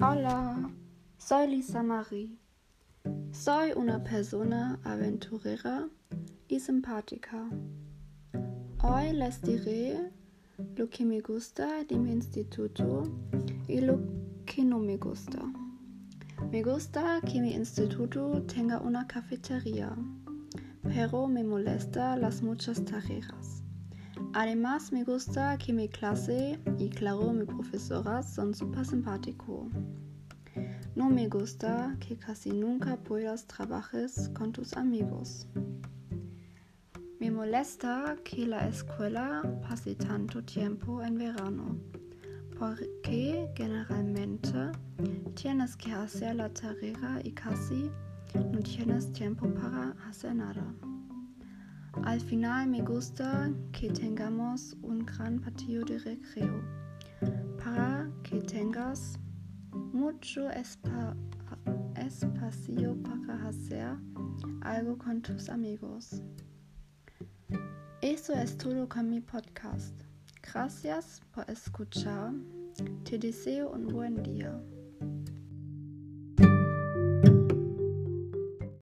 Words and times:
Hola, 0.00 0.70
soy 1.16 1.48
Lisa 1.48 1.82
Marie. 1.82 2.38
Soy 3.32 3.72
una 3.74 4.00
persona 4.04 4.78
aventurera 4.84 5.88
y 6.46 6.60
simpática. 6.60 7.50
Hoy 8.84 9.12
les 9.12 9.42
diré 9.42 10.12
lo 10.76 10.88
que 10.88 11.04
me 11.04 11.20
gusta 11.20 11.82
de 11.82 11.98
mi 11.98 12.12
instituto 12.12 13.02
y 13.66 13.80
lo 13.80 13.98
que 14.46 14.64
no 14.64 14.78
me 14.78 14.98
gusta. 14.98 15.42
Me 16.52 16.62
gusta 16.62 17.20
que 17.22 17.40
mi 17.40 17.54
instituto 17.54 18.44
tenga 18.44 18.78
una 18.78 19.04
cafetería, 19.08 19.96
pero 20.84 21.26
me 21.26 21.42
molesta 21.42 22.16
las 22.16 22.40
muchas 22.40 22.84
tareas. 22.84 23.64
Además 24.32 24.92
me 24.92 25.04
gusta 25.04 25.56
que 25.58 25.72
mi 25.72 25.88
clase 25.88 26.58
y 26.78 26.90
claro 26.90 27.32
mi 27.32 27.44
profesora 27.44 28.22
son 28.22 28.54
super 28.54 28.84
simpático. 28.84 29.68
No 30.94 31.08
me 31.08 31.28
gusta 31.28 31.96
que 32.00 32.16
casi 32.16 32.50
nunca 32.50 32.96
puedas 32.96 33.46
trabajar 33.46 34.08
con 34.34 34.52
tus 34.52 34.76
amigos. 34.76 35.46
Me 37.20 37.30
molesta 37.30 38.16
que 38.24 38.46
la 38.46 38.68
escuela 38.68 39.42
pase 39.62 39.94
tanto 39.94 40.42
tiempo 40.44 41.02
en 41.02 41.18
verano, 41.18 41.76
porque 42.58 43.48
generalmente 43.56 44.72
tienes 45.34 45.76
que 45.76 45.92
hacer 45.92 46.36
la 46.36 46.48
tarea 46.48 47.20
y 47.24 47.32
casi 47.32 47.90
no 48.34 48.60
tienes 48.60 49.12
tiempo 49.12 49.52
para 49.54 49.96
hacer 50.08 50.34
nada. 50.34 50.64
Al 52.04 52.20
final 52.20 52.68
me 52.68 52.80
gusta 52.82 53.50
que 53.72 53.90
tengamos 53.90 54.76
un 54.82 55.04
gran 55.04 55.38
patio 55.38 55.84
de 55.84 55.98
recreo 55.98 56.62
para 57.62 58.10
que 58.22 58.40
tengas 58.40 59.18
mucho 59.92 60.50
espa 60.50 61.16
espacio 61.96 62.96
para 63.02 63.48
hacer 63.48 63.96
algo 64.62 64.96
con 64.96 65.20
tus 65.20 65.48
amigos. 65.48 66.22
Eso 68.00 68.32
es 68.32 68.56
todo 68.56 68.88
con 68.88 69.10
mi 69.10 69.20
podcast. 69.20 69.94
Gracias 70.42 71.20
por 71.32 71.48
escuchar. 71.50 72.32
Te 73.04 73.18
deseo 73.18 73.70
un 73.70 73.88
buen 73.88 74.22
día. 74.22 74.58